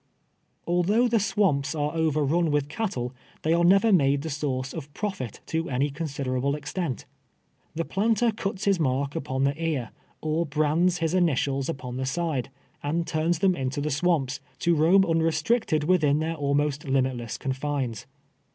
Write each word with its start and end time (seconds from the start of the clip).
Although 0.65 1.07
the 1.07 1.19
swamps 1.19 1.75
are 1.75 1.93
overrun 1.93 2.49
with 2.49 2.69
cattle, 2.69 3.13
they 3.43 3.53
are 3.53 3.63
never 3.63 3.93
made 3.93 4.23
the 4.23 4.31
source 4.31 4.73
of 4.73 4.91
profit, 4.95 5.41
to 5.45 5.69
any 5.69 5.91
considera 5.91 6.41
ble 6.41 6.55
extent. 6.55 7.05
The 7.75 7.85
planter 7.85 8.31
cuts 8.31 8.65
his 8.65 8.79
mark 8.79 9.15
upon 9.15 9.43
the 9.43 9.55
ear, 9.63 9.91
or 10.19 10.47
brands 10.47 10.97
his 10.97 11.13
initials 11.13 11.69
upon 11.69 11.97
the 11.97 12.07
side, 12.07 12.49
and 12.81 13.05
turns 13.05 13.37
them 13.37 13.55
into 13.55 13.79
the 13.79 13.91
swamps, 13.91 14.39
to 14.61 14.73
roam 14.73 15.05
unrestricted 15.05 15.83
within 15.83 16.17
their 16.17 16.33
almost 16.33 16.83
limitless 16.85 17.37
confines. 17.37 18.07